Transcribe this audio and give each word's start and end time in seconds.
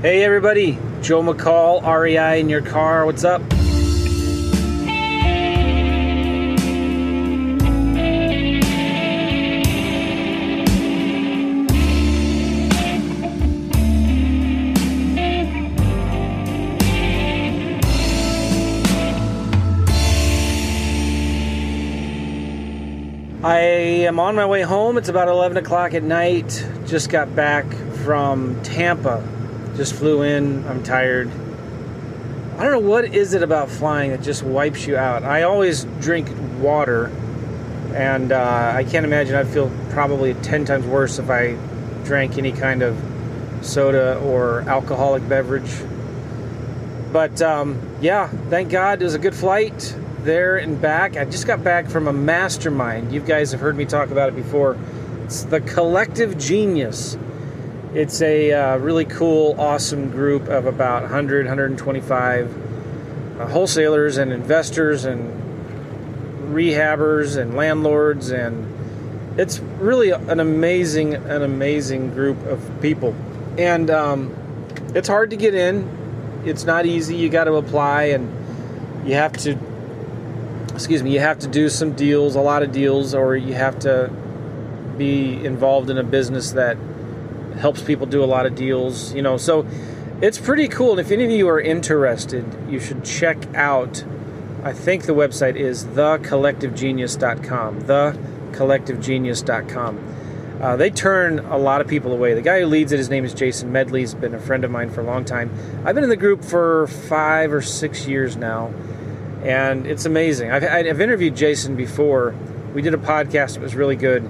Hey 0.00 0.22
everybody, 0.22 0.78
Joe 1.02 1.24
McCall, 1.24 1.82
REI 1.82 2.38
in 2.38 2.48
your 2.48 2.62
car. 2.62 3.04
What's 3.04 3.24
up? 3.24 3.42
I 23.42 23.58
am 24.06 24.20
on 24.20 24.36
my 24.36 24.46
way 24.46 24.62
home. 24.62 24.96
It's 24.96 25.08
about 25.08 25.26
11 25.26 25.56
o'clock 25.56 25.92
at 25.94 26.04
night. 26.04 26.64
Just 26.86 27.10
got 27.10 27.34
back 27.34 27.66
from 28.04 28.62
Tampa. 28.62 29.37
Just 29.78 29.94
flew 29.94 30.22
in. 30.22 30.66
I'm 30.66 30.82
tired. 30.82 31.30
I 32.58 32.64
don't 32.64 32.72
know 32.72 32.88
what 32.88 33.04
is 33.04 33.32
it 33.32 33.44
about 33.44 33.70
flying 33.70 34.10
that 34.10 34.22
just 34.22 34.42
wipes 34.42 34.88
you 34.88 34.96
out. 34.96 35.22
I 35.22 35.44
always 35.44 35.84
drink 36.00 36.28
water, 36.58 37.12
and 37.94 38.32
uh, 38.32 38.72
I 38.74 38.82
can't 38.82 39.06
imagine 39.06 39.36
I'd 39.36 39.46
feel 39.46 39.70
probably 39.90 40.34
10 40.34 40.64
times 40.64 40.84
worse 40.84 41.20
if 41.20 41.30
I 41.30 41.56
drank 42.02 42.38
any 42.38 42.50
kind 42.50 42.82
of 42.82 43.00
soda 43.60 44.18
or 44.18 44.62
alcoholic 44.62 45.28
beverage. 45.28 45.70
But 47.12 47.40
um, 47.40 47.80
yeah, 48.00 48.26
thank 48.50 48.70
God 48.70 49.00
it 49.00 49.04
was 49.04 49.14
a 49.14 49.20
good 49.20 49.36
flight 49.36 49.96
there 50.24 50.56
and 50.56 50.82
back. 50.82 51.16
I 51.16 51.24
just 51.24 51.46
got 51.46 51.62
back 51.62 51.88
from 51.88 52.08
a 52.08 52.12
mastermind. 52.12 53.12
You 53.12 53.20
guys 53.20 53.52
have 53.52 53.60
heard 53.60 53.76
me 53.76 53.84
talk 53.84 54.10
about 54.10 54.28
it 54.28 54.34
before. 54.34 54.76
It's 55.22 55.44
the 55.44 55.60
Collective 55.60 56.36
Genius. 56.36 57.16
It's 57.94 58.20
a 58.20 58.52
uh, 58.52 58.76
really 58.76 59.06
cool, 59.06 59.58
awesome 59.58 60.10
group 60.10 60.48
of 60.48 60.66
about 60.66 61.02
100, 61.02 61.46
125 61.46 63.40
uh, 63.40 63.46
wholesalers 63.46 64.18
and 64.18 64.30
investors 64.30 65.06
and 65.06 66.54
rehabbers 66.54 67.38
and 67.40 67.54
landlords 67.54 68.30
and 68.30 68.74
it's 69.38 69.60
really 69.60 70.10
an 70.10 70.40
amazing, 70.40 71.14
an 71.14 71.42
amazing 71.42 72.10
group 72.10 72.44
of 72.46 72.60
people. 72.82 73.14
And 73.56 73.88
um, 73.88 74.34
it's 74.94 75.08
hard 75.08 75.30
to 75.30 75.36
get 75.36 75.54
in. 75.54 76.42
It's 76.44 76.64
not 76.64 76.84
easy. 76.84 77.16
You 77.16 77.30
got 77.30 77.44
to 77.44 77.54
apply 77.54 78.04
and 78.04 79.08
you 79.08 79.14
have 79.14 79.32
to 79.38 79.56
excuse 80.74 81.02
me, 81.02 81.14
you 81.14 81.20
have 81.20 81.38
to 81.38 81.48
do 81.48 81.70
some 81.70 81.92
deals, 81.94 82.34
a 82.34 82.40
lot 82.40 82.62
of 82.62 82.70
deals, 82.70 83.14
or 83.14 83.34
you 83.34 83.54
have 83.54 83.78
to 83.80 84.12
be 84.98 85.42
involved 85.42 85.88
in 85.88 85.96
a 85.96 86.04
business 86.04 86.52
that 86.52 86.76
helps 87.58 87.82
people 87.82 88.06
do 88.06 88.22
a 88.22 88.26
lot 88.26 88.46
of 88.46 88.54
deals, 88.54 89.12
you 89.14 89.22
know. 89.22 89.36
So 89.36 89.66
it's 90.22 90.38
pretty 90.38 90.68
cool. 90.68 90.92
And 90.92 91.00
if 91.00 91.10
any 91.10 91.24
of 91.24 91.30
you 91.30 91.48
are 91.48 91.60
interested, 91.60 92.44
you 92.68 92.80
should 92.80 93.04
check 93.04 93.54
out 93.54 94.04
I 94.64 94.72
think 94.72 95.04
the 95.04 95.14
website 95.14 95.54
is 95.54 95.84
thecollectivegenius.com. 95.84 97.82
Thecollectivegenius.com. 97.82 100.14
Uh, 100.60 100.76
they 100.76 100.90
turn 100.90 101.38
a 101.38 101.56
lot 101.56 101.80
of 101.80 101.86
people 101.86 102.12
away. 102.12 102.34
The 102.34 102.42
guy 102.42 102.58
who 102.60 102.66
leads 102.66 102.90
it, 102.90 102.98
his 102.98 103.08
name 103.08 103.24
is 103.24 103.32
Jason 103.32 103.70
Medley. 103.70 104.00
He's 104.00 104.14
been 104.14 104.34
a 104.34 104.40
friend 104.40 104.64
of 104.64 104.72
mine 104.72 104.90
for 104.90 105.00
a 105.00 105.04
long 105.04 105.24
time. 105.24 105.52
I've 105.84 105.94
been 105.94 106.02
in 106.02 106.10
the 106.10 106.16
group 106.16 106.44
for 106.44 106.88
five 106.88 107.52
or 107.52 107.62
six 107.62 108.08
years 108.08 108.36
now 108.36 108.72
and 109.42 109.86
it's 109.86 110.04
amazing. 110.04 110.50
I've, 110.50 110.64
I've 110.64 111.00
interviewed 111.00 111.36
Jason 111.36 111.76
before. 111.76 112.34
We 112.74 112.82
did 112.82 112.94
a 112.94 112.98
podcast; 112.98 113.56
it 113.56 113.62
was 113.62 113.74
really 113.74 113.96
good. 113.96 114.28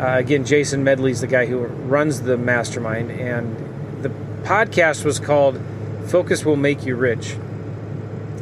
Uh, 0.00 0.16
again, 0.16 0.44
Jason 0.46 0.82
Medley's 0.82 1.20
the 1.20 1.26
guy 1.26 1.44
who 1.44 1.58
runs 1.58 2.22
the 2.22 2.38
mastermind, 2.38 3.10
and 3.10 3.54
the 4.02 4.08
podcast 4.44 5.04
was 5.04 5.20
called 5.20 5.60
"Focus 6.06 6.42
Will 6.42 6.56
Make 6.56 6.86
You 6.86 6.96
Rich." 6.96 7.36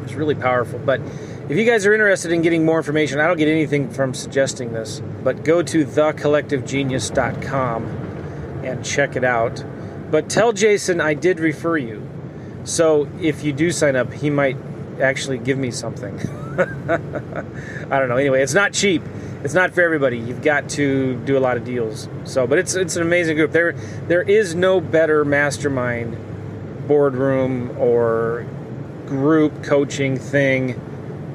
It's 0.04 0.14
really 0.14 0.36
powerful. 0.36 0.78
But 0.78 1.00
if 1.48 1.56
you 1.56 1.64
guys 1.64 1.84
are 1.84 1.92
interested 1.92 2.30
in 2.30 2.42
getting 2.42 2.64
more 2.64 2.78
information, 2.78 3.18
I 3.18 3.26
don't 3.26 3.38
get 3.38 3.48
anything 3.48 3.90
from 3.90 4.14
suggesting 4.14 4.72
this, 4.72 5.02
but 5.24 5.42
go 5.42 5.60
to 5.62 5.84
thecollectivegenius.com 5.84 7.86
and 8.62 8.84
check 8.84 9.16
it 9.16 9.24
out. 9.24 9.64
But 10.12 10.30
tell 10.30 10.52
Jason 10.52 11.00
I 11.00 11.14
did 11.14 11.40
refer 11.40 11.76
you. 11.76 12.08
So 12.62 13.08
if 13.20 13.42
you 13.42 13.52
do 13.52 13.72
sign 13.72 13.96
up, 13.96 14.12
he 14.12 14.30
might 14.30 14.56
actually 15.00 15.38
give 15.38 15.58
me 15.58 15.70
something. 15.70 16.18
I 16.58 17.98
don't 17.98 18.08
know. 18.08 18.16
Anyway, 18.16 18.42
it's 18.42 18.54
not 18.54 18.72
cheap. 18.72 19.02
It's 19.44 19.54
not 19.54 19.72
for 19.72 19.82
everybody. 19.82 20.18
You've 20.18 20.42
got 20.42 20.68
to 20.70 21.16
do 21.24 21.38
a 21.38 21.40
lot 21.40 21.56
of 21.56 21.64
deals. 21.64 22.08
So, 22.24 22.46
but 22.46 22.58
it's 22.58 22.74
it's 22.74 22.96
an 22.96 23.02
amazing 23.02 23.36
group. 23.36 23.52
There 23.52 23.72
there 24.08 24.22
is 24.22 24.54
no 24.54 24.80
better 24.80 25.24
mastermind 25.24 26.16
boardroom 26.88 27.76
or 27.78 28.46
group 29.06 29.62
coaching 29.62 30.16
thing 30.16 30.80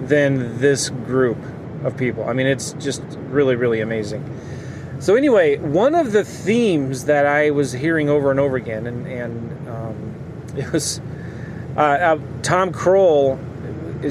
than 0.01 0.59
this 0.59 0.89
group 0.89 1.37
of 1.83 1.95
people. 1.95 2.25
I 2.25 2.33
mean, 2.33 2.47
it's 2.47 2.73
just 2.73 3.01
really 3.29 3.55
really 3.55 3.79
amazing. 3.79 4.29
So 4.99 5.15
anyway, 5.15 5.57
one 5.57 5.95
of 5.95 6.11
the 6.11 6.23
themes 6.23 7.05
that 7.05 7.25
I 7.25 7.51
was 7.51 7.71
hearing 7.71 8.09
over 8.09 8.31
and 8.31 8.39
over 8.39 8.57
again, 8.57 8.85
and 8.87 9.07
and 9.07 9.69
um, 9.69 10.15
it 10.57 10.71
was 10.73 10.99
uh, 11.77 11.79
uh, 11.79 12.19
Tom 12.41 12.71
Krol 12.73 13.39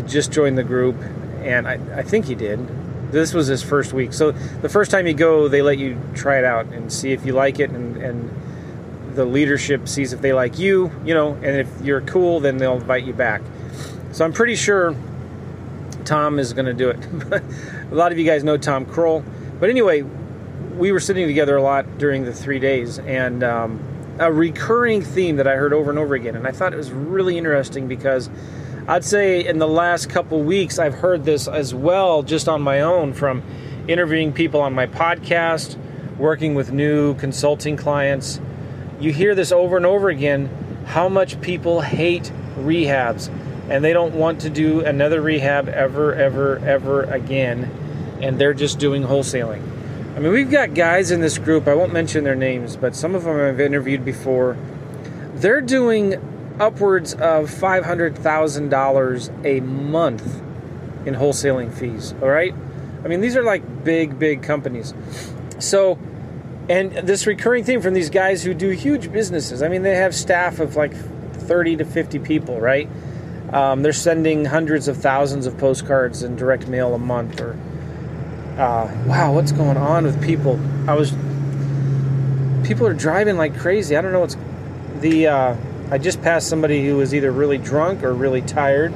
just 0.00 0.32
joined 0.32 0.58
the 0.58 0.64
group, 0.64 0.96
and 1.42 1.66
I, 1.66 1.78
I 1.94 2.02
think 2.02 2.26
he 2.26 2.34
did. 2.34 2.60
This 3.12 3.34
was 3.34 3.46
his 3.46 3.62
first 3.62 3.92
week. 3.92 4.12
So 4.12 4.32
the 4.32 4.68
first 4.68 4.90
time 4.90 5.06
you 5.06 5.14
go, 5.14 5.48
they 5.48 5.62
let 5.62 5.78
you 5.78 5.98
try 6.14 6.38
it 6.38 6.44
out 6.44 6.66
and 6.66 6.92
see 6.92 7.12
if 7.12 7.26
you 7.26 7.32
like 7.32 7.60
it, 7.60 7.70
and, 7.70 7.96
and 7.98 8.30
the 9.14 9.24
leadership 9.24 9.88
sees 9.88 10.12
if 10.12 10.20
they 10.20 10.32
like 10.32 10.58
you, 10.58 10.90
you 11.04 11.14
know, 11.14 11.34
and 11.34 11.56
if 11.56 11.68
you're 11.82 12.00
cool, 12.00 12.40
then 12.40 12.56
they'll 12.56 12.76
invite 12.76 13.04
you 13.04 13.12
back. 13.12 13.42
So 14.12 14.24
I'm 14.24 14.32
pretty 14.32 14.56
sure 14.56 14.96
Tom 16.04 16.38
is 16.38 16.52
going 16.52 16.66
to 16.66 16.74
do 16.74 16.90
it. 16.90 16.98
a 17.90 17.94
lot 17.94 18.12
of 18.12 18.18
you 18.18 18.24
guys 18.24 18.44
know 18.44 18.56
Tom 18.56 18.86
Krol. 18.86 19.24
But 19.60 19.70
anyway, 19.70 20.02
we 20.76 20.92
were 20.92 21.00
sitting 21.00 21.26
together 21.26 21.56
a 21.56 21.62
lot 21.62 21.98
during 21.98 22.24
the 22.24 22.32
three 22.32 22.58
days, 22.58 22.98
and 22.98 23.44
um, 23.44 23.80
a 24.18 24.32
recurring 24.32 25.02
theme 25.02 25.36
that 25.36 25.46
I 25.46 25.56
heard 25.56 25.72
over 25.72 25.90
and 25.90 25.98
over 25.98 26.14
again, 26.14 26.36
and 26.36 26.46
I 26.46 26.52
thought 26.52 26.72
it 26.72 26.76
was 26.76 26.90
really 26.90 27.38
interesting 27.38 27.88
because 27.88 28.30
I'd 28.88 29.04
say 29.04 29.46
in 29.46 29.58
the 29.58 29.68
last 29.68 30.10
couple 30.10 30.42
weeks, 30.42 30.80
I've 30.80 30.94
heard 30.94 31.24
this 31.24 31.46
as 31.46 31.72
well, 31.72 32.24
just 32.24 32.48
on 32.48 32.62
my 32.62 32.80
own 32.80 33.12
from 33.12 33.42
interviewing 33.86 34.32
people 34.32 34.60
on 34.60 34.74
my 34.74 34.88
podcast, 34.88 35.76
working 36.18 36.56
with 36.56 36.72
new 36.72 37.14
consulting 37.14 37.76
clients. 37.76 38.40
You 38.98 39.12
hear 39.12 39.36
this 39.36 39.52
over 39.52 39.76
and 39.76 39.86
over 39.86 40.08
again 40.08 40.84
how 40.86 41.08
much 41.08 41.40
people 41.40 41.80
hate 41.80 42.32
rehabs 42.56 43.28
and 43.70 43.84
they 43.84 43.92
don't 43.92 44.14
want 44.14 44.40
to 44.40 44.50
do 44.50 44.80
another 44.80 45.20
rehab 45.20 45.68
ever, 45.68 46.12
ever, 46.14 46.58
ever 46.58 47.04
again. 47.04 47.70
And 48.20 48.40
they're 48.40 48.52
just 48.52 48.80
doing 48.80 49.02
wholesaling. 49.02 49.62
I 50.16 50.18
mean, 50.18 50.32
we've 50.32 50.50
got 50.50 50.74
guys 50.74 51.12
in 51.12 51.20
this 51.20 51.38
group, 51.38 51.68
I 51.68 51.74
won't 51.74 51.92
mention 51.92 52.24
their 52.24 52.34
names, 52.34 52.76
but 52.76 52.96
some 52.96 53.14
of 53.14 53.24
them 53.24 53.40
I've 53.40 53.60
interviewed 53.60 54.04
before. 54.04 54.56
They're 55.34 55.60
doing 55.60 56.20
upwards 56.60 57.14
of 57.14 57.50
$500,000 57.50 59.46
a 59.46 59.60
month 59.60 60.42
in 61.06 61.14
wholesaling 61.14 61.72
fees. 61.72 62.14
All 62.22 62.28
right? 62.28 62.54
I 63.04 63.08
mean, 63.08 63.20
these 63.20 63.36
are 63.36 63.42
like 63.42 63.84
big, 63.84 64.18
big 64.18 64.42
companies. 64.42 64.94
So, 65.58 65.98
and 66.68 66.92
this 66.92 67.26
recurring 67.26 67.64
theme 67.64 67.80
from 67.80 67.94
these 67.94 68.10
guys 68.10 68.44
who 68.44 68.54
do 68.54 68.70
huge 68.70 69.12
businesses. 69.12 69.62
I 69.62 69.68
mean, 69.68 69.82
they 69.82 69.96
have 69.96 70.14
staff 70.14 70.60
of 70.60 70.76
like 70.76 70.94
30 70.94 71.76
to 71.78 71.84
50 71.84 72.18
people, 72.20 72.60
right? 72.60 72.88
Um, 73.52 73.82
they're 73.82 73.92
sending 73.92 74.44
hundreds 74.44 74.88
of 74.88 74.96
thousands 74.96 75.46
of 75.46 75.58
postcards 75.58 76.22
and 76.22 76.38
direct 76.38 76.68
mail 76.68 76.94
a 76.94 76.98
month. 76.98 77.40
Or, 77.40 77.52
uh, 78.56 78.90
wow, 79.06 79.32
what's 79.34 79.52
going 79.52 79.76
on 79.76 80.04
with 80.04 80.22
people? 80.22 80.60
I 80.88 80.94
was, 80.94 81.10
people 82.66 82.86
are 82.86 82.94
driving 82.94 83.36
like 83.36 83.58
crazy. 83.58 83.96
I 83.96 84.00
don't 84.00 84.12
know 84.12 84.20
what's 84.20 84.36
the, 85.00 85.26
uh, 85.26 85.56
I 85.92 85.98
just 85.98 86.22
passed 86.22 86.48
somebody 86.48 86.86
who 86.86 86.96
was 86.96 87.14
either 87.14 87.30
really 87.30 87.58
drunk 87.58 88.02
or 88.02 88.14
really 88.14 88.40
tired. 88.40 88.94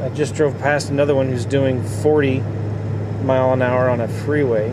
I 0.00 0.08
just 0.10 0.36
drove 0.36 0.56
past 0.60 0.88
another 0.88 1.16
one 1.16 1.28
who's 1.28 1.44
doing 1.44 1.82
40 1.82 2.38
mile 3.24 3.52
an 3.52 3.60
hour 3.60 3.88
on 3.88 4.00
a 4.00 4.06
freeway. 4.06 4.72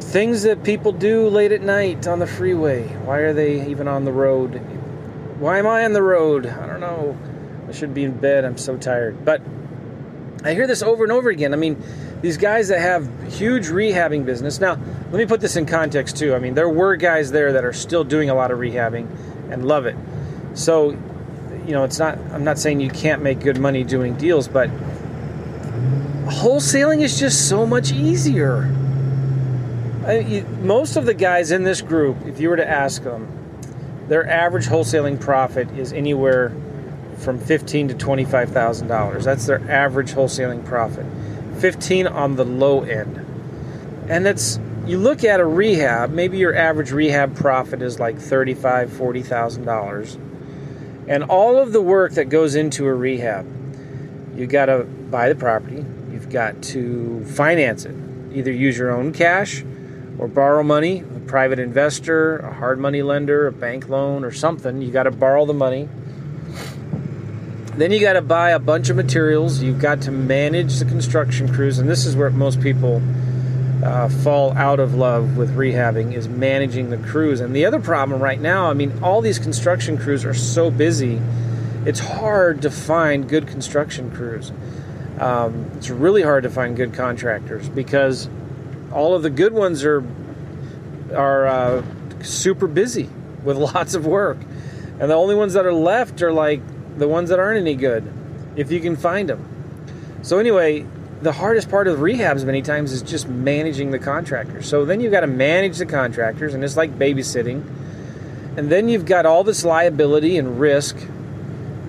Things 0.00 0.42
that 0.42 0.62
people 0.62 0.92
do 0.92 1.26
late 1.28 1.52
at 1.52 1.62
night 1.62 2.06
on 2.06 2.18
the 2.18 2.26
freeway. 2.26 2.86
Why 3.06 3.20
are 3.20 3.32
they 3.32 3.66
even 3.70 3.88
on 3.88 4.04
the 4.04 4.12
road? 4.12 4.56
Why 5.38 5.58
am 5.58 5.66
I 5.66 5.86
on 5.86 5.94
the 5.94 6.02
road? 6.02 6.44
I 6.44 6.66
don't 6.66 6.80
know. 6.80 7.16
I 7.66 7.72
should 7.72 7.94
be 7.94 8.04
in 8.04 8.12
bed. 8.12 8.44
I'm 8.44 8.58
so 8.58 8.76
tired. 8.76 9.24
But 9.24 9.40
I 10.44 10.52
hear 10.52 10.66
this 10.66 10.82
over 10.82 11.02
and 11.02 11.12
over 11.12 11.30
again. 11.30 11.54
I 11.54 11.56
mean, 11.56 11.82
these 12.22 12.36
guys 12.36 12.68
that 12.68 12.80
have 12.80 13.08
huge 13.32 13.66
rehabbing 13.66 14.24
business. 14.24 14.60
Now, 14.60 14.78
let 15.10 15.14
me 15.14 15.26
put 15.26 15.40
this 15.40 15.56
in 15.56 15.66
context 15.66 16.16
too. 16.16 16.34
I 16.34 16.38
mean, 16.38 16.54
there 16.54 16.68
were 16.68 16.96
guys 16.96 17.30
there 17.30 17.52
that 17.52 17.64
are 17.64 17.72
still 17.72 18.04
doing 18.04 18.30
a 18.30 18.34
lot 18.34 18.50
of 18.50 18.58
rehabbing 18.58 19.08
and 19.50 19.66
love 19.66 19.86
it. 19.86 19.96
So, 20.54 20.90
you 21.66 21.72
know, 21.72 21.84
it's 21.84 21.98
not, 21.98 22.18
I'm 22.32 22.44
not 22.44 22.58
saying 22.58 22.80
you 22.80 22.90
can't 22.90 23.22
make 23.22 23.40
good 23.40 23.58
money 23.58 23.84
doing 23.84 24.16
deals, 24.16 24.48
but 24.48 24.68
wholesaling 26.26 27.00
is 27.00 27.18
just 27.18 27.48
so 27.48 27.66
much 27.66 27.92
easier. 27.92 28.64
I, 30.06 30.44
most 30.60 30.96
of 30.96 31.06
the 31.06 31.14
guys 31.14 31.50
in 31.50 31.64
this 31.64 31.80
group, 31.82 32.16
if 32.26 32.40
you 32.40 32.48
were 32.48 32.56
to 32.56 32.68
ask 32.68 33.02
them, 33.02 33.28
their 34.08 34.28
average 34.28 34.66
wholesaling 34.66 35.20
profit 35.20 35.70
is 35.78 35.92
anywhere 35.92 36.52
from 37.16 37.38
fifteen 37.38 37.86
to 37.88 37.94
twenty-five 37.94 38.50
thousand 38.50 38.88
dollars. 38.88 39.24
That's 39.24 39.46
their 39.46 39.60
average 39.70 40.12
wholesaling 40.12 40.64
profit. 40.64 41.06
Fifteen 41.60 42.06
on 42.06 42.36
the 42.36 42.44
low 42.44 42.82
end, 42.82 43.16
and 44.08 44.24
that's 44.24 44.58
you 44.86 44.98
look 44.98 45.24
at 45.24 45.40
a 45.40 45.44
rehab. 45.44 46.10
Maybe 46.10 46.38
your 46.38 46.54
average 46.54 46.90
rehab 46.90 47.36
profit 47.36 47.82
is 47.82 48.00
like 48.00 48.18
thirty-five, 48.18 48.90
forty 48.90 49.22
thousand 49.22 49.66
dollars, 49.66 50.16
and 51.06 51.22
all 51.24 51.58
of 51.58 51.72
the 51.72 51.82
work 51.82 52.12
that 52.12 52.30
goes 52.30 52.54
into 52.54 52.86
a 52.86 52.94
rehab. 52.94 53.46
You 54.34 54.46
got 54.46 54.66
to 54.66 54.84
buy 54.84 55.28
the 55.28 55.34
property. 55.34 55.84
You've 56.10 56.30
got 56.30 56.62
to 56.62 57.24
finance 57.26 57.84
it. 57.84 57.94
Either 58.32 58.50
use 58.50 58.78
your 58.78 58.90
own 58.90 59.12
cash 59.12 59.62
or 60.18 60.28
borrow 60.28 60.62
money, 60.62 61.00
a 61.00 61.20
private 61.26 61.58
investor, 61.58 62.38
a 62.38 62.54
hard 62.54 62.78
money 62.78 63.02
lender, 63.02 63.46
a 63.46 63.52
bank 63.52 63.88
loan, 63.88 64.24
or 64.24 64.30
something. 64.30 64.80
You 64.80 64.90
got 64.90 65.02
to 65.02 65.10
borrow 65.10 65.44
the 65.44 65.52
money. 65.54 65.88
Then 67.80 67.92
you 67.92 68.00
got 68.00 68.12
to 68.12 68.20
buy 68.20 68.50
a 68.50 68.58
bunch 68.58 68.90
of 68.90 68.96
materials. 68.96 69.62
You've 69.62 69.78
got 69.78 70.02
to 70.02 70.10
manage 70.10 70.80
the 70.80 70.84
construction 70.84 71.50
crews, 71.50 71.78
and 71.78 71.88
this 71.88 72.04
is 72.04 72.14
where 72.14 72.28
most 72.28 72.60
people 72.60 73.00
uh, 73.82 74.10
fall 74.10 74.52
out 74.52 74.78
of 74.78 74.94
love 74.94 75.38
with 75.38 75.56
rehabbing 75.56 76.12
is 76.12 76.28
managing 76.28 76.90
the 76.90 76.98
crews. 76.98 77.40
And 77.40 77.56
the 77.56 77.64
other 77.64 77.80
problem 77.80 78.22
right 78.22 78.38
now, 78.38 78.68
I 78.68 78.74
mean, 78.74 79.02
all 79.02 79.22
these 79.22 79.38
construction 79.38 79.96
crews 79.96 80.26
are 80.26 80.34
so 80.34 80.70
busy. 80.70 81.22
It's 81.86 82.00
hard 82.00 82.60
to 82.62 82.70
find 82.70 83.26
good 83.26 83.46
construction 83.46 84.14
crews. 84.14 84.52
Um, 85.18 85.70
it's 85.78 85.88
really 85.88 86.20
hard 86.20 86.42
to 86.42 86.50
find 86.50 86.76
good 86.76 86.92
contractors 86.92 87.70
because 87.70 88.28
all 88.92 89.14
of 89.14 89.22
the 89.22 89.30
good 89.30 89.54
ones 89.54 89.84
are 89.84 90.04
are 91.14 91.46
uh, 91.46 91.82
super 92.20 92.66
busy 92.66 93.08
with 93.42 93.56
lots 93.74 93.94
of 93.94 94.04
work, 94.04 94.36
and 95.00 95.10
the 95.10 95.14
only 95.14 95.34
ones 95.34 95.54
that 95.54 95.64
are 95.64 95.72
left 95.72 96.20
are 96.20 96.30
like 96.30 96.60
the 96.96 97.08
ones 97.08 97.30
that 97.30 97.38
aren't 97.38 97.60
any 97.60 97.74
good, 97.74 98.10
if 98.56 98.70
you 98.70 98.80
can 98.80 98.96
find 98.96 99.28
them. 99.28 99.46
So 100.22 100.38
anyway, 100.38 100.86
the 101.22 101.32
hardest 101.32 101.70
part 101.70 101.88
of 101.88 101.98
rehabs 101.98 102.44
many 102.44 102.62
times 102.62 102.92
is 102.92 103.02
just 103.02 103.28
managing 103.28 103.90
the 103.90 103.98
contractors. 103.98 104.68
So 104.68 104.84
then 104.84 105.00
you've 105.00 105.12
got 105.12 105.20
to 105.20 105.26
manage 105.26 105.78
the 105.78 105.86
contractors, 105.86 106.54
and 106.54 106.64
it's 106.64 106.76
like 106.76 106.98
babysitting. 106.98 107.64
And 108.56 108.70
then 108.70 108.88
you've 108.88 109.06
got 109.06 109.26
all 109.26 109.44
this 109.44 109.64
liability 109.64 110.36
and 110.38 110.58
risk 110.58 110.96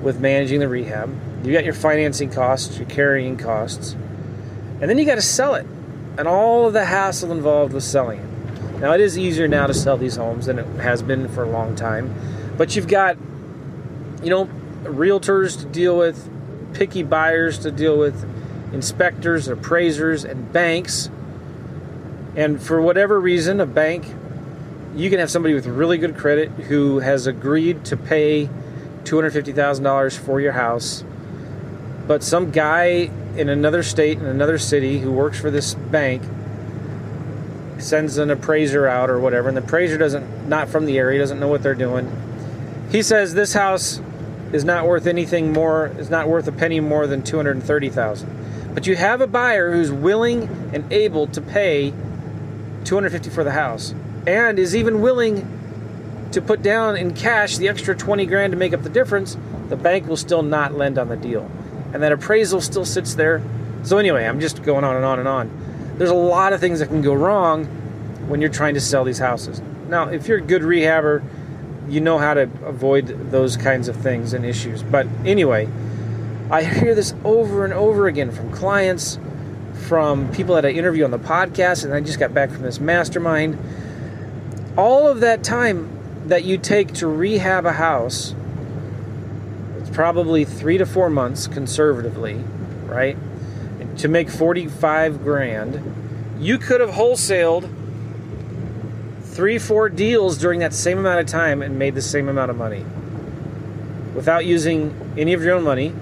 with 0.01 0.19
managing 0.19 0.59
the 0.59 0.67
rehab. 0.67 1.09
You've 1.43 1.53
got 1.53 1.65
your 1.65 1.73
financing 1.73 2.29
costs, 2.29 2.77
your 2.77 2.87
carrying 2.87 3.37
costs, 3.37 3.93
and 4.79 4.89
then 4.89 4.97
you 4.97 5.05
got 5.05 5.15
to 5.15 5.21
sell 5.21 5.55
it 5.55 5.65
and 6.17 6.27
all 6.27 6.67
of 6.67 6.73
the 6.73 6.85
hassle 6.85 7.31
involved 7.31 7.73
with 7.73 7.83
selling 7.83 8.19
it. 8.19 8.79
Now, 8.79 8.93
it 8.93 9.01
is 9.01 9.17
easier 9.17 9.47
now 9.47 9.67
to 9.67 9.73
sell 9.73 9.97
these 9.97 10.15
homes 10.15 10.47
than 10.47 10.59
it 10.59 10.65
has 10.79 11.01
been 11.01 11.27
for 11.29 11.43
a 11.43 11.49
long 11.49 11.75
time, 11.75 12.13
but 12.57 12.75
you've 12.75 12.87
got, 12.87 13.17
you 14.23 14.29
know, 14.29 14.49
realtors 14.83 15.59
to 15.59 15.65
deal 15.65 15.97
with, 15.97 16.29
picky 16.73 17.03
buyers 17.03 17.59
to 17.59 17.71
deal 17.71 17.97
with, 17.97 18.25
inspectors, 18.73 19.47
appraisers, 19.47 20.23
and 20.23 20.51
banks. 20.51 21.09
And 22.35 22.61
for 22.61 22.81
whatever 22.81 23.19
reason, 23.19 23.59
a 23.59 23.65
bank, 23.65 24.05
you 24.95 25.09
can 25.09 25.19
have 25.19 25.29
somebody 25.29 25.53
with 25.53 25.65
really 25.65 25.97
good 25.97 26.17
credit 26.17 26.49
who 26.49 26.99
has 26.99 27.27
agreed 27.27 27.85
to 27.85 27.97
pay 27.97 28.49
$250,000 29.03 30.17
for 30.17 30.39
your 30.39 30.51
house, 30.51 31.03
but 32.07 32.23
some 32.23 32.51
guy 32.51 33.09
in 33.35 33.49
another 33.49 33.83
state, 33.83 34.17
in 34.17 34.25
another 34.25 34.57
city, 34.57 34.99
who 34.99 35.11
works 35.11 35.39
for 35.39 35.49
this 35.49 35.73
bank 35.73 36.21
sends 37.79 38.17
an 38.17 38.29
appraiser 38.29 38.87
out 38.87 39.09
or 39.09 39.19
whatever, 39.19 39.47
and 39.47 39.57
the 39.57 39.63
appraiser 39.63 39.97
doesn't, 39.97 40.47
not 40.47 40.69
from 40.69 40.85
the 40.85 40.97
area, 40.97 41.19
doesn't 41.19 41.39
know 41.39 41.47
what 41.47 41.63
they're 41.63 41.73
doing. 41.73 42.09
He 42.91 43.01
says 43.01 43.33
this 43.33 43.53
house 43.53 44.01
is 44.53 44.65
not 44.65 44.85
worth 44.85 45.07
anything 45.07 45.53
more, 45.53 45.87
is 45.97 46.09
not 46.09 46.27
worth 46.27 46.47
a 46.47 46.51
penny 46.51 46.79
more 46.79 47.07
than 47.07 47.23
230000 47.23 48.73
But 48.73 48.87
you 48.87 48.95
have 48.95 49.21
a 49.21 49.27
buyer 49.27 49.71
who's 49.71 49.91
willing 49.91 50.43
and 50.73 50.91
able 50.91 51.27
to 51.27 51.41
pay 51.41 51.93
250 52.83 53.29
for 53.29 53.43
the 53.43 53.51
house 53.51 53.93
and 54.27 54.59
is 54.59 54.75
even 54.75 55.01
willing 55.01 55.47
to 56.31 56.41
put 56.41 56.61
down 56.61 56.95
in 56.95 57.13
cash 57.13 57.57
the 57.57 57.67
extra 57.67 57.95
20 57.95 58.25
grand 58.25 58.51
to 58.51 58.57
make 58.57 58.73
up 58.73 58.83
the 58.83 58.89
difference, 58.89 59.37
the 59.69 59.75
bank 59.75 60.07
will 60.07 60.17
still 60.17 60.43
not 60.43 60.73
lend 60.73 60.97
on 60.97 61.09
the 61.09 61.17
deal 61.17 61.49
and 61.93 62.01
that 62.03 62.11
appraisal 62.11 62.61
still 62.61 62.85
sits 62.85 63.15
there. 63.15 63.41
So, 63.83 63.97
anyway, 63.97 64.25
I'm 64.25 64.39
just 64.39 64.63
going 64.63 64.83
on 64.83 64.95
and 64.95 65.05
on 65.05 65.19
and 65.19 65.27
on. 65.27 65.95
There's 65.97 66.09
a 66.09 66.15
lot 66.15 66.53
of 66.53 66.59
things 66.59 66.79
that 66.79 66.87
can 66.87 67.01
go 67.01 67.13
wrong 67.13 67.65
when 68.27 68.41
you're 68.41 68.49
trying 68.49 68.75
to 68.75 68.81
sell 68.81 69.03
these 69.03 69.19
houses. 69.19 69.61
Now, 69.87 70.09
if 70.09 70.27
you're 70.27 70.37
a 70.37 70.41
good 70.41 70.61
rehabber, 70.61 71.23
you 71.91 72.01
know 72.01 72.17
how 72.17 72.33
to 72.33 72.43
avoid 72.63 73.31
those 73.31 73.57
kinds 73.57 73.87
of 73.87 73.95
things 73.97 74.33
and 74.33 74.45
issues. 74.45 74.81
But 74.81 75.07
anyway, 75.25 75.67
I 76.49 76.63
hear 76.63 76.95
this 76.95 77.13
over 77.23 77.65
and 77.65 77.73
over 77.73 78.07
again 78.07 78.31
from 78.31 78.51
clients, 78.51 79.19
from 79.87 80.31
people 80.31 80.55
that 80.55 80.65
I 80.65 80.69
interview 80.69 81.03
on 81.03 81.11
the 81.11 81.19
podcast, 81.19 81.83
and 81.83 81.93
I 81.93 81.99
just 81.99 82.19
got 82.19 82.33
back 82.33 82.49
from 82.49 82.61
this 82.61 82.79
mastermind. 82.79 83.57
All 84.77 85.07
of 85.07 85.19
that 85.19 85.43
time 85.43 85.89
that 86.27 86.43
you 86.43 86.57
take 86.57 86.93
to 86.95 87.07
rehab 87.07 87.65
a 87.65 87.73
house 87.73 88.33
it's 89.81 89.89
probably 89.89 90.45
three 90.45 90.77
to 90.77 90.85
four 90.85 91.09
months 91.09 91.47
conservatively, 91.47 92.35
right? 92.85 93.17
To 93.97 94.07
make 94.07 94.29
45 94.29 95.23
grand, 95.23 96.37
you 96.39 96.59
could 96.59 96.81
have 96.81 96.91
wholesaled 96.91 97.67
three, 99.31 99.57
four 99.57 99.89
deals 99.89 100.37
during 100.37 100.59
that 100.59 100.73
same 100.73 100.99
amount 100.99 101.19
of 101.19 101.25
time 101.25 101.61
and 101.61 101.79
made 101.79 101.95
the 101.95 102.01
same 102.01 102.29
amount 102.29 102.51
of 102.51 102.57
money 102.57 102.85
without 104.13 104.45
using 104.45 104.93
any 105.17 105.33
of 105.33 105.43
your 105.43 105.55
own 105.55 105.63
money, 105.63 105.93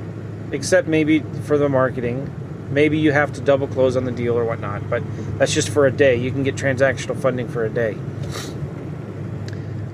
except 0.52 0.88
maybe 0.88 1.20
for 1.44 1.58
the 1.58 1.70
marketing. 1.70 2.34
Maybe 2.72 3.00
you 3.00 3.12
have 3.12 3.34
to 3.34 3.42
double 3.42 3.68
close 3.68 3.96
on 3.96 4.06
the 4.06 4.12
deal 4.12 4.38
or 4.38 4.46
whatnot, 4.46 4.90
but 4.90 5.04
that's 5.38 5.54
just 5.54 5.70
for 5.70 5.86
a 5.86 5.92
day. 5.92 6.16
You 6.16 6.32
can 6.32 6.44
get 6.44 6.56
transactional 6.56 7.20
funding 7.20 7.48
for 7.48 7.66
a 7.66 7.70
day. 7.70 7.98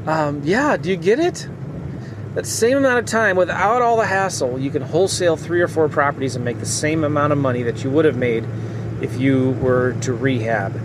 Um, 0.08 0.42
yeah, 0.44 0.78
do 0.78 0.90
you 0.90 0.98
get 0.98 1.20
it? 1.20 1.48
that 2.36 2.46
same 2.46 2.78
amount 2.78 3.00
of 3.00 3.06
time 3.06 3.38
without 3.38 3.82
all 3.82 3.96
the 3.96 4.06
hassle, 4.06 4.60
you 4.60 4.70
can 4.70 4.82
wholesale 4.82 5.38
three 5.38 5.62
or 5.62 5.70
four 5.70 5.88
properties 5.88 6.36
and 6.36 6.44
make 6.44 6.60
the 6.60 6.66
same 6.66 7.06
amount 7.06 7.32
of 7.32 7.40
money 7.40 7.64
that 7.64 7.84
you 7.84 7.90
would 7.90 8.04
have 8.04 8.18
made 8.18 8.46
if 9.02 9.18
you 9.18 9.52
were 9.62 9.94
to 10.02 10.14
rehab. 10.14 10.78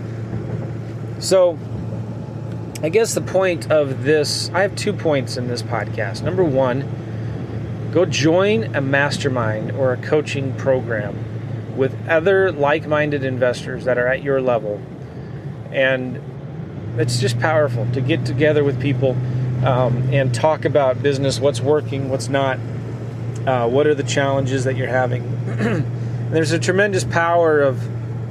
So, 1.19 1.59
I 2.83 2.89
guess 2.89 3.13
the 3.13 3.21
point 3.21 3.71
of 3.71 4.03
this, 4.03 4.49
I 4.55 4.61
have 4.61 4.75
two 4.75 4.91
points 4.91 5.37
in 5.37 5.47
this 5.47 5.61
podcast. 5.61 6.23
Number 6.23 6.43
one, 6.43 7.89
go 7.91 8.05
join 8.05 8.75
a 8.75 8.81
mastermind 8.81 9.71
or 9.73 9.93
a 9.93 9.97
coaching 9.97 10.55
program 10.55 11.77
with 11.77 11.95
other 12.09 12.51
like 12.51 12.87
minded 12.87 13.23
investors 13.23 13.85
that 13.85 13.99
are 13.99 14.07
at 14.07 14.23
your 14.23 14.41
level. 14.41 14.81
And 15.71 16.19
it's 16.97 17.19
just 17.19 17.39
powerful 17.39 17.87
to 17.93 18.01
get 18.01 18.25
together 18.25 18.63
with 18.63 18.81
people 18.81 19.11
um, 19.63 20.09
and 20.11 20.33
talk 20.33 20.65
about 20.65 21.03
business, 21.03 21.39
what's 21.39 21.61
working, 21.61 22.09
what's 22.09 22.29
not, 22.29 22.57
uh, 23.45 23.67
what 23.69 23.85
are 23.85 23.93
the 23.93 24.03
challenges 24.03 24.63
that 24.63 24.75
you're 24.75 24.87
having. 24.87 25.21
there's 26.31 26.51
a 26.51 26.59
tremendous 26.59 27.03
power 27.03 27.61
of 27.61 27.79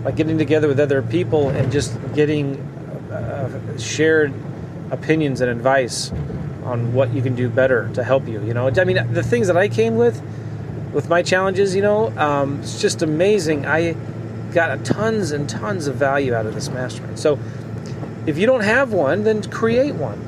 like 0.05 0.17
getting 0.17 0.39
together 0.39 0.67
with 0.67 0.81
other 0.81 1.03
people 1.03 1.51
and 1.51 1.71
just 1.71 1.97
getting 2.15 2.67
uh, 3.11 3.79
shared 3.79 4.33
opinions 4.90 5.40
and 5.40 5.50
advice 5.50 6.12
on 6.64 6.93
what 6.93 7.12
you 7.12 7.23
can 7.23 7.35
do 7.35 7.49
better 7.49 7.90
to 7.95 8.05
help 8.05 8.26
you. 8.29 8.43
You 8.45 8.55
know, 8.55 8.69
I 8.69 8.85
mean, 8.85 9.12
the 9.12 9.23
things 9.23 9.47
that 9.47 9.57
I 9.57 9.69
came 9.69 9.97
with, 9.97 10.21
with 10.93 11.09
my 11.09 11.23
challenges, 11.23 11.75
you 11.75 11.83
know, 11.83 12.17
um, 12.19 12.61
it's 12.61 12.81
just 12.81 13.02
amazing. 13.02 13.67
I 13.67 13.95
got 14.52 14.85
tons 14.85 15.33
and 15.33 15.49
tons 15.49 15.87
of 15.87 15.97
value 15.97 16.35
out 16.35 16.47
of 16.47 16.55
this 16.55 16.69
mastermind. 16.69 17.19
So, 17.19 17.38
if 18.26 18.37
you 18.37 18.47
don't 18.47 18.62
have 18.62 18.93
one, 18.93 19.25
then 19.25 19.43
create 19.50 19.95
one. 19.95 20.21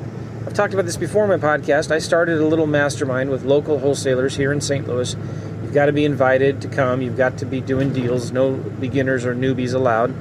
I've 0.45 0.53
talked 0.53 0.73
about 0.73 0.85
this 0.85 0.97
before 0.97 1.23
in 1.23 1.29
my 1.29 1.47
podcast. 1.57 1.91
I 1.91 1.99
started 1.99 2.39
a 2.39 2.45
little 2.45 2.67
mastermind 2.67 3.29
with 3.29 3.43
local 3.43 3.79
wholesalers 3.79 4.35
here 4.35 4.51
in 4.51 4.61
St. 4.61 4.87
Louis. 4.87 5.15
You've 5.61 5.73
got 5.73 5.85
to 5.85 5.93
be 5.93 6.03
invited 6.03 6.61
to 6.61 6.67
come, 6.67 7.01
you've 7.01 7.17
got 7.17 7.37
to 7.39 7.45
be 7.45 7.61
doing 7.61 7.93
deals, 7.93 8.31
no 8.31 8.53
beginners 8.53 9.25
or 9.25 9.35
newbies 9.35 9.73
allowed. 9.73 10.13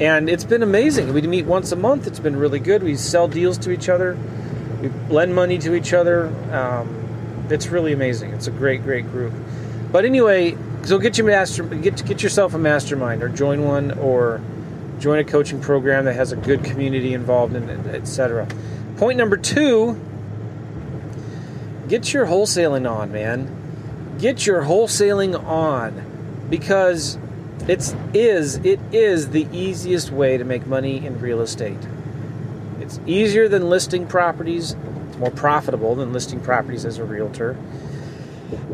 And 0.00 0.28
it's 0.28 0.44
been 0.44 0.62
amazing. 0.62 1.12
We 1.12 1.22
meet 1.22 1.46
once 1.46 1.72
a 1.72 1.76
month, 1.76 2.06
it's 2.06 2.20
been 2.20 2.36
really 2.36 2.60
good. 2.60 2.82
We 2.82 2.94
sell 2.94 3.26
deals 3.26 3.58
to 3.58 3.70
each 3.70 3.88
other, 3.88 4.16
we 4.80 4.90
lend 5.08 5.34
money 5.34 5.58
to 5.58 5.74
each 5.74 5.92
other. 5.92 6.28
Um, 6.52 7.46
it's 7.50 7.68
really 7.68 7.92
amazing. 7.92 8.32
It's 8.32 8.46
a 8.46 8.50
great, 8.50 8.82
great 8.82 9.10
group. 9.10 9.32
But 9.90 10.04
anyway, 10.04 10.56
so 10.84 10.98
get 10.98 11.18
your 11.18 11.26
master, 11.26 11.64
get 11.64 12.04
get 12.04 12.22
yourself 12.22 12.54
a 12.54 12.58
mastermind, 12.58 13.22
or 13.22 13.28
join 13.28 13.64
one, 13.64 13.92
or 13.98 14.40
join 14.98 15.18
a 15.18 15.24
coaching 15.24 15.60
program 15.60 16.04
that 16.04 16.14
has 16.14 16.32
a 16.32 16.36
good 16.36 16.62
community 16.62 17.14
involved 17.14 17.54
in 17.54 17.68
it, 17.68 17.94
etc. 17.94 18.46
Point 18.96 19.18
number 19.18 19.36
two 19.36 20.00
get 21.88 22.12
your 22.12 22.26
wholesaling 22.26 22.88
on, 22.88 23.10
man. 23.10 24.16
Get 24.18 24.46
your 24.46 24.62
wholesaling 24.62 25.42
on 25.42 26.46
because 26.50 27.18
it's 27.68 27.94
is 28.14 28.56
it 28.56 28.80
is 28.92 29.28
the 29.28 29.46
easiest 29.52 30.10
way 30.10 30.38
to 30.38 30.44
make 30.44 30.66
money 30.66 31.04
in 31.04 31.20
real 31.20 31.42
estate. 31.42 31.78
It's 32.80 32.98
easier 33.06 33.48
than 33.48 33.68
listing 33.68 34.06
properties. 34.06 34.74
It's 35.08 35.18
more 35.18 35.30
profitable 35.30 35.94
than 35.94 36.12
listing 36.12 36.40
properties 36.40 36.86
as 36.86 36.96
a 36.96 37.04
realtor. 37.04 37.56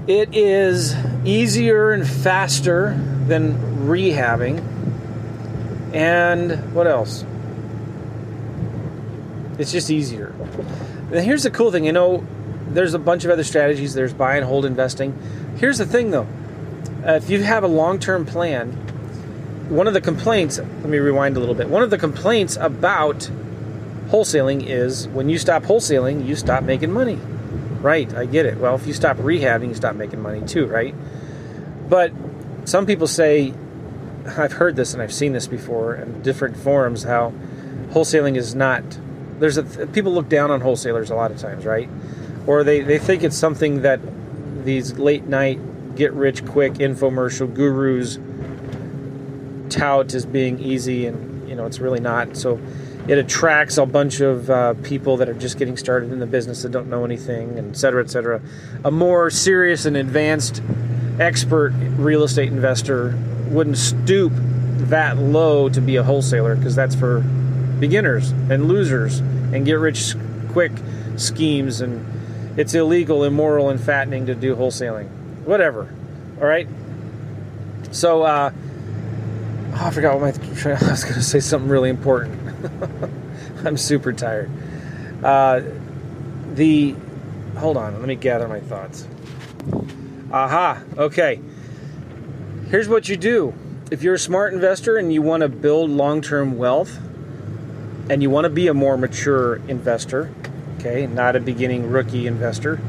It 0.07 0.35
is 0.35 0.95
easier 1.25 1.91
and 1.91 2.07
faster 2.07 2.97
than 3.27 3.55
rehabbing. 3.89 4.63
And 5.93 6.73
what 6.73 6.87
else? 6.87 7.25
It's 9.59 9.73
just 9.73 9.91
easier. 9.91 10.35
And 11.13 11.25
here's 11.25 11.43
the 11.43 11.51
cool 11.51 11.73
thing 11.73 11.85
you 11.85 11.93
know, 11.93 12.25
there's 12.69 12.95
a 12.95 12.99
bunch 12.99 13.25
of 13.25 13.31
other 13.31 13.45
strategies. 13.45 13.95
There's 13.95 14.13
buy 14.13 14.37
and 14.37 14.45
hold 14.45 14.65
investing. 14.65 15.19
Here's 15.57 15.79
the 15.79 15.87
thing 15.87 16.13
though 16.13 16.29
uh, 17.07 17.13
if 17.13 17.29
you 17.29 17.43
have 17.43 17.65
a 17.65 17.69
long 17.69 17.99
term 17.99 18.25
plan, 18.25 18.84
one 19.69 19.87
of 19.87 19.95
the 19.95 20.01
complaints, 20.01 20.59
let 20.59 20.89
me 20.89 20.99
rewind 20.99 21.37
a 21.37 21.41
little 21.41 21.55
bit. 21.55 21.69
One 21.69 21.83
of 21.83 21.91
the 21.91 21.99
complaints 21.99 22.57
about 22.57 23.31
wholesaling 24.09 24.67
is 24.67 25.09
when 25.09 25.29
you 25.29 25.39
stop 25.39 25.63
wholesaling, 25.63 26.27
you 26.27 26.37
stop 26.37 26.63
making 26.63 26.93
money. 26.93 27.19
Right, 27.81 28.13
I 28.15 28.27
get 28.27 28.47
it. 28.47 28.59
Well, 28.59 28.75
if 28.75 28.87
you 28.87 28.93
stop 28.93 29.17
rehabbing, 29.19 29.69
you 29.69 29.75
stop 29.75 29.95
making 29.95 30.21
money 30.21 30.41
too, 30.43 30.67
right? 30.67 30.95
But 31.89 32.13
some 32.65 32.87
people 32.87 33.07
say, 33.07 33.53
I've 34.27 34.53
heard 34.53 34.77
this 34.77 34.95
and 34.95 35.03
I've 35.03 35.13
seen 35.13 35.33
this 35.33 35.47
before 35.47 35.97
in 35.97 36.23
different 36.23 36.57
forums, 36.57 37.03
how 37.03 37.33
wholesaling 37.91 38.37
is 38.37 38.55
not. 38.55 38.83
There's 39.39 39.59
a 39.59 39.65
people 39.89 40.13
look 40.13 40.29
down 40.29 40.51
on 40.51 40.61
wholesalers 40.61 41.11
a 41.11 41.15
lot 41.15 41.31
of 41.31 41.39
times, 41.39 41.67
right? 41.67 41.89
Or 42.47 42.65
they, 42.65 42.81
they 42.81 42.99
think 42.99 43.23
it's 43.23 43.37
something 43.37 43.83
that 43.83 44.01
these 44.65 44.99
late 44.99 45.25
night 45.25 45.59
get 45.97 46.13
rich 46.13 46.45
quick 46.47 46.75
infomercial 46.75 47.53
gurus 47.53 48.19
tout 49.75 50.15
as 50.15 50.25
being 50.25 50.59
easy, 50.59 51.07
and 51.07 51.49
you 51.49 51.55
know 51.55 51.67
it's 51.67 51.79
really 51.79 52.01
not. 52.01 52.37
So 52.37 52.61
it 53.09 53.19
attracts 53.19 53.77
a 53.77 53.85
bunch 53.85 54.21
of 54.21 54.49
uh, 54.49 54.75
people 54.83 55.17
that 55.19 55.29
are 55.29 55.35
just 55.35 55.59
getting 55.59 55.77
started 55.77 56.13
in 56.13 56.21
the 56.21 56.27
business 56.27 56.63
that 56.63 56.73
don't 56.73 56.89
know 56.89 57.05
anything, 57.05 57.59
and 57.59 57.71
et 57.71 57.77
cetera, 57.77 58.03
et 58.03 58.11
cetera. 58.11 58.41
A 58.85 58.91
more 58.91 59.31
serious 59.31 59.85
and 59.85 59.97
advanced 59.97 60.63
expert 61.21 61.73
real 61.97 62.25
estate 62.25 62.49
investor 62.49 63.19
wouldn't 63.49 63.79
stoop 63.79 64.33
that 64.89 65.19
low 65.19 65.69
to 65.69 65.81
be 65.81 65.97
a 65.97 66.03
wholesaler 66.03 66.57
because 66.57 66.75
that's 66.75 66.95
for 66.95 67.21
beginners 67.79 68.31
and 68.31 68.69
losers 68.69 69.19
and 69.19 69.65
get 69.65 69.75
rich 69.75 70.15
quick 70.53 70.73
schemes 71.17 71.81
and 71.81 72.15
it's 72.57 72.75
illegal, 72.75 73.25
immoral, 73.25 73.69
and 73.69 73.81
fattening 73.81 74.27
to 74.27 74.35
do 74.35 74.55
wholesaling. 74.55 75.09
Whatever. 75.45 75.93
All 76.41 76.47
right. 76.47 76.69
So, 77.91 78.23
uh, 78.23 78.53
oh, 79.75 79.87
I 79.87 79.91
forgot 79.91 80.19
what 80.19 80.39
my 80.39 80.71
I 80.71 80.91
was 80.91 81.05
going 81.05 81.15
to 81.15 81.23
say 81.23 81.41
something 81.41 81.69
really 81.69 81.91
important. 81.91 82.41
I'm 83.65 83.77
super 83.77 84.13
tired. 84.13 84.51
Uh, 85.23 85.63
the 86.53 86.95
hold 87.57 87.77
on, 87.77 87.99
let 87.99 88.09
me 88.09 88.15
gather 88.15 88.49
my 88.49 88.61
thoughts. 88.61 89.07
Aha. 90.33 90.83
Okay. 90.97 91.41
Here's 92.69 92.89
what 92.89 93.09
you 93.09 93.17
do. 93.17 93.55
If 93.91 94.03
you're 94.03 94.15
a 94.15 94.19
smart 94.19 94.53
investor 94.53 94.97
and 94.97 95.13
you 95.13 95.23
want 95.23 95.43
to 95.43 95.49
build 95.49 95.91
long-term 95.91 96.57
wealth, 96.57 96.99
and 98.11 98.23
you 98.23 98.31
want 98.31 98.45
to 98.45 98.51
be 98.51 98.69
a 98.69 98.75
more 98.75 98.97
mature 98.97 99.57
investor, 99.69 100.33
okay, 100.79 101.07
not 101.07 101.37
a 101.37 101.41
beginning 101.41 101.91
rookie 101.91 102.27
investor, 102.27 102.81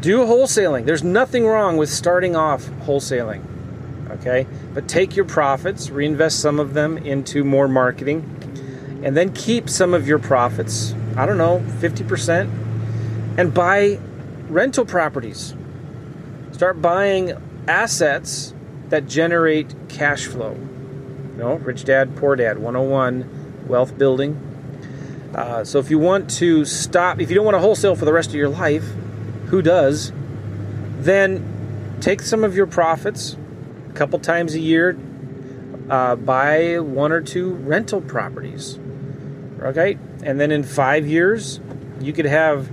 do 0.00 0.20
wholesaling. 0.20 0.86
There's 0.86 1.04
nothing 1.04 1.46
wrong 1.46 1.76
with 1.76 1.90
starting 1.90 2.36
off 2.36 2.64
wholesaling, 2.84 3.42
okay? 4.12 4.46
But 4.74 4.88
take 4.88 5.16
your 5.16 5.24
profits, 5.24 5.90
reinvest 5.90 6.40
some 6.40 6.60
of 6.60 6.74
them 6.74 6.98
into 6.98 7.44
more 7.44 7.68
marketing, 7.68 9.00
and 9.02 9.16
then 9.16 9.32
keep 9.32 9.68
some 9.68 9.94
of 9.94 10.06
your 10.06 10.18
profits, 10.18 10.94
I 11.16 11.26
don't 11.26 11.38
know, 11.38 11.62
50%, 11.78 12.50
and 13.38 13.54
buy 13.54 13.98
rental 14.48 14.84
properties. 14.84 15.54
Start 16.52 16.82
buying 16.82 17.32
assets 17.68 18.54
that 18.88 19.06
generate 19.06 19.74
cash 19.88 20.26
flow. 20.26 20.52
You 20.52 21.36
know, 21.36 21.54
Rich 21.54 21.84
Dad, 21.84 22.16
Poor 22.16 22.36
Dad 22.36 22.58
101, 22.58 23.66
wealth 23.66 23.96
building. 23.96 24.46
Uh, 25.34 25.64
so 25.64 25.78
if 25.78 25.90
you 25.90 25.98
want 25.98 26.28
to 26.28 26.64
stop, 26.64 27.20
if 27.20 27.30
you 27.30 27.36
don't 27.36 27.44
want 27.44 27.54
to 27.54 27.60
wholesale 27.60 27.94
for 27.94 28.04
the 28.04 28.12
rest 28.12 28.30
of 28.30 28.34
your 28.34 28.48
life, 28.48 28.84
who 29.46 29.62
does, 29.62 30.12
then 30.98 31.96
take 32.00 32.20
some 32.20 32.44
of 32.44 32.56
your 32.56 32.66
profits 32.66 33.36
a 33.90 33.92
couple 33.92 34.18
times 34.18 34.54
a 34.54 34.60
year, 34.60 34.96
uh, 35.88 36.16
buy 36.16 36.78
one 36.78 37.12
or 37.12 37.20
two 37.20 37.54
rental 37.54 38.00
properties. 38.00 38.78
Okay? 39.60 39.98
And 40.22 40.40
then 40.40 40.50
in 40.52 40.62
five 40.62 41.06
years, 41.06 41.60
you 42.00 42.12
could 42.12 42.26
have 42.26 42.70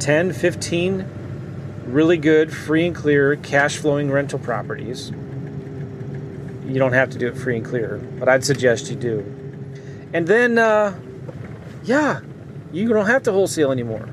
10, 0.00 0.32
15 0.32 1.06
really 1.86 2.18
good, 2.18 2.52
free 2.52 2.86
and 2.86 2.94
clear, 2.94 3.36
cash 3.36 3.78
flowing 3.78 4.10
rental 4.10 4.38
properties. 4.38 5.10
You 5.10 6.78
don't 6.78 6.92
have 6.92 7.10
to 7.10 7.18
do 7.18 7.28
it 7.28 7.36
free 7.36 7.56
and 7.56 7.64
clear, 7.64 7.96
but 8.18 8.28
I'd 8.28 8.44
suggest 8.44 8.90
you 8.90 8.96
do. 8.96 9.20
And 10.12 10.26
then, 10.26 10.58
uh, 10.58 10.98
yeah, 11.84 12.20
you 12.72 12.88
don't 12.88 13.06
have 13.06 13.22
to 13.24 13.32
wholesale 13.32 13.72
anymore. 13.72 14.08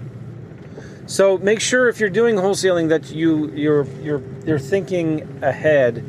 So 1.07 1.37
make 1.37 1.59
sure 1.59 1.89
if 1.89 1.99
you're 1.99 2.09
doing 2.09 2.35
wholesaling 2.35 2.89
that 2.89 3.11
you 3.11 3.51
you're 3.51 3.85
you're 4.01 4.23
you're 4.45 4.59
thinking 4.59 5.39
ahead 5.43 6.03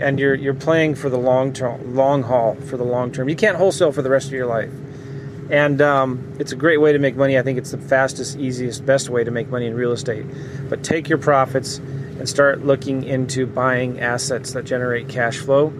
and 0.00 0.18
you're 0.18 0.34
you're 0.34 0.54
playing 0.54 0.94
for 0.94 1.08
the 1.08 1.18
long 1.18 1.52
term, 1.52 1.94
long 1.94 2.22
haul 2.22 2.54
for 2.56 2.76
the 2.76 2.84
long 2.84 3.12
term. 3.12 3.28
You 3.28 3.36
can't 3.36 3.56
wholesale 3.56 3.92
for 3.92 4.02
the 4.02 4.10
rest 4.10 4.26
of 4.26 4.32
your 4.32 4.46
life, 4.46 4.72
and 5.50 5.80
um, 5.80 6.36
it's 6.38 6.52
a 6.52 6.56
great 6.56 6.80
way 6.80 6.92
to 6.92 6.98
make 6.98 7.16
money. 7.16 7.38
I 7.38 7.42
think 7.42 7.58
it's 7.58 7.70
the 7.70 7.78
fastest, 7.78 8.38
easiest, 8.38 8.84
best 8.84 9.08
way 9.08 9.24
to 9.24 9.30
make 9.30 9.48
money 9.48 9.66
in 9.66 9.74
real 9.74 9.92
estate. 9.92 10.26
But 10.68 10.82
take 10.82 11.08
your 11.08 11.18
profits 11.18 11.78
and 11.78 12.28
start 12.28 12.64
looking 12.64 13.04
into 13.04 13.46
buying 13.46 14.00
assets 14.00 14.52
that 14.52 14.64
generate 14.64 15.08
cash 15.08 15.38
flow, 15.38 15.72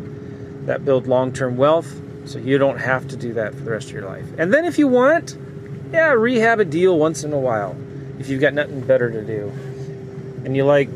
that 0.66 0.84
build 0.84 1.06
long 1.06 1.32
term 1.32 1.56
wealth, 1.56 2.00
so 2.26 2.38
you 2.38 2.58
don't 2.58 2.78
have 2.78 3.08
to 3.08 3.16
do 3.16 3.34
that 3.34 3.54
for 3.54 3.60
the 3.60 3.70
rest 3.70 3.88
of 3.88 3.94
your 3.94 4.06
life. 4.06 4.26
And 4.38 4.52
then 4.52 4.64
if 4.64 4.78
you 4.78 4.88
want, 4.88 5.36
yeah, 5.92 6.12
rehab 6.12 6.60
a 6.60 6.64
deal 6.64 6.98
once 6.98 7.24
in 7.24 7.32
a 7.32 7.38
while 7.38 7.76
if 8.18 8.28
you've 8.28 8.40
got 8.40 8.54
nothing 8.54 8.80
better 8.80 9.10
to 9.10 9.24
do 9.24 9.52
and 10.44 10.56
you 10.56 10.64
like 10.64 10.88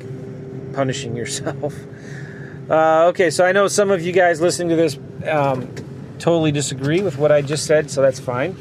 punishing 0.72 1.16
yourself. 1.16 1.74
Uh, 2.68 3.06
okay, 3.06 3.30
so 3.30 3.44
I 3.44 3.52
know 3.52 3.66
some 3.66 3.90
of 3.90 4.02
you 4.02 4.12
guys 4.12 4.40
listening 4.40 4.68
to 4.70 4.76
this 4.76 4.98
um, 5.26 5.74
totally 6.18 6.52
disagree 6.52 7.00
with 7.00 7.16
what 7.16 7.32
I 7.32 7.40
just 7.40 7.66
said, 7.66 7.90
so 7.90 8.02
that's 8.02 8.20
fine. 8.20 8.56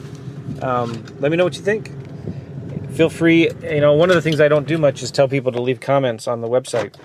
Um, 0.61 1.05
let 1.19 1.29
me 1.29 1.37
know 1.37 1.43
what 1.43 1.55
you 1.55 1.61
think. 1.61 1.91
Feel 2.93 3.09
free, 3.09 3.49
you 3.63 3.81
know, 3.81 3.93
one 3.93 4.09
of 4.09 4.15
the 4.15 4.21
things 4.21 4.39
I 4.39 4.47
don't 4.47 4.67
do 4.67 4.77
much 4.77 5.03
is 5.03 5.11
tell 5.11 5.27
people 5.27 5.51
to 5.51 5.61
leave 5.61 5.79
comments 5.79 6.27
on 6.27 6.41
the 6.41 6.47
website. 6.47 6.95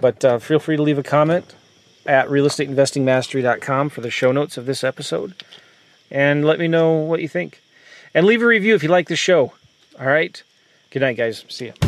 But 0.00 0.24
uh, 0.24 0.38
feel 0.38 0.58
free 0.58 0.76
to 0.76 0.82
leave 0.82 0.98
a 0.98 1.02
comment 1.02 1.54
at 2.06 2.28
realestateinvestingmastery.com 2.28 3.90
for 3.90 4.00
the 4.00 4.10
show 4.10 4.32
notes 4.32 4.56
of 4.56 4.66
this 4.66 4.84
episode. 4.84 5.34
And 6.10 6.44
let 6.44 6.58
me 6.58 6.68
know 6.68 6.92
what 6.92 7.20
you 7.20 7.28
think. 7.28 7.60
And 8.14 8.24
leave 8.24 8.40
a 8.40 8.46
review 8.46 8.74
if 8.74 8.82
you 8.82 8.88
like 8.88 9.08
the 9.08 9.16
show. 9.16 9.52
All 9.98 10.06
right? 10.06 10.42
Good 10.90 11.00
night, 11.00 11.16
guys. 11.16 11.44
See 11.48 11.66
ya. 11.66 11.85